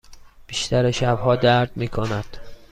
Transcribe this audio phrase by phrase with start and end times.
[0.47, 2.37] بیشتر شبها درد می کند.